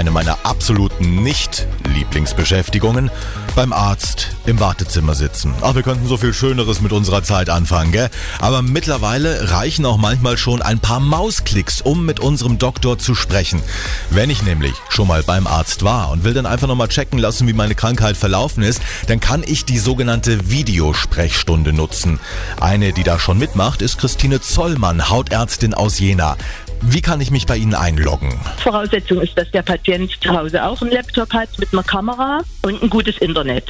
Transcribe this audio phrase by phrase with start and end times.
[0.00, 3.10] eine meiner absoluten Nicht-Lieblingsbeschäftigungen,
[3.54, 5.52] beim Arzt im Wartezimmer sitzen.
[5.60, 8.08] Ach, wir könnten so viel Schöneres mit unserer Zeit anfangen, gell?
[8.38, 13.60] Aber mittlerweile reichen auch manchmal schon ein paar Mausklicks, um mit unserem Doktor zu sprechen.
[14.08, 17.46] Wenn ich nämlich schon mal beim Arzt war und will dann einfach nochmal checken lassen,
[17.46, 22.20] wie meine Krankheit verlaufen ist, dann kann ich die sogenannte Videosprechstunde nutzen.
[22.58, 26.38] Eine, die da schon mitmacht, ist Christine Zollmann, Hautärztin aus Jena.
[26.82, 28.40] Wie kann ich mich bei Ihnen einloggen?
[28.58, 32.82] Voraussetzung ist, dass der Patient zu Hause auch einen Laptop hat mit einer Kamera und
[32.82, 33.64] ein gutes Internet.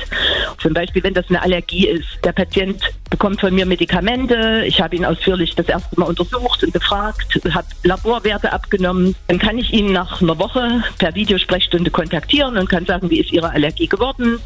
[0.59, 2.07] Zum Beispiel, wenn das eine Allergie ist.
[2.25, 4.65] Der Patient bekommt von mir Medikamente.
[4.67, 9.17] Ich habe ihn ausführlich das erste Mal untersucht und gefragt, habe Laborwerte abgenommen.
[9.27, 13.33] Dann kann ich ihn nach einer Woche per Videosprechstunde kontaktieren und kann sagen, wie ist
[13.33, 14.39] Ihre Allergie geworden?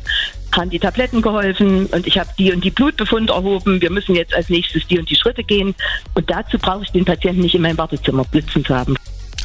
[0.56, 3.80] Haben die Tabletten geholfen und ich habe die und die Blutbefund erhoben.
[3.80, 5.74] Wir müssen jetzt als nächstes die und die Schritte gehen.
[6.14, 8.96] Und dazu brauche ich den Patienten nicht in meinem Wartezimmer blitzen zu haben.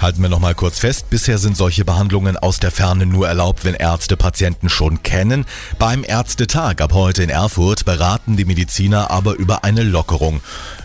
[0.01, 3.73] Halten wir nochmal kurz fest, bisher sind solche Behandlungen aus der Ferne nur erlaubt, wenn
[3.73, 5.45] Ärzte Patienten schon kennen.
[5.77, 10.39] Beim Ärztetag ab heute in Erfurt beraten die Mediziner aber über eine Lockerung.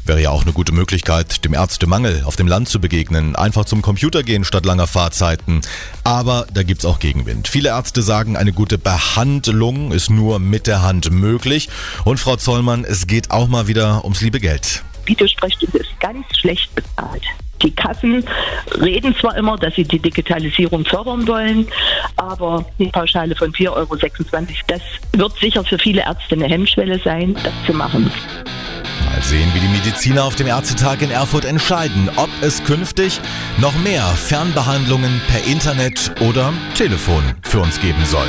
[0.05, 3.37] Wäre ja auch eine gute Möglichkeit, dem Ärztemangel auf dem Land zu begegnen.
[3.37, 5.61] Einfach zum Computer gehen statt langer Fahrzeiten.
[6.03, 7.47] Aber da gibt's auch Gegenwind.
[7.47, 11.69] Viele Ärzte sagen, eine gute Behandlung ist nur mit der Hand möglich.
[12.05, 14.83] Und Frau Zollmann, es geht auch mal wieder ums liebe Geld.
[15.07, 17.23] Videosprechstunde ist ganz schlecht bezahlt.
[17.85, 18.25] Kassen
[18.81, 21.69] reden zwar immer, dass sie die Digitalisierung fördern wollen,
[22.17, 23.97] aber die Pauschale von 4,26 Euro,
[24.67, 24.81] das
[25.13, 28.11] wird sicher für viele Ärzte eine Hemmschwelle sein, das zu machen.
[29.05, 33.21] Mal sehen, wie die Mediziner auf dem Ärztetag in Erfurt entscheiden, ob es künftig
[33.59, 38.29] noch mehr Fernbehandlungen per Internet oder Telefon für uns geben soll.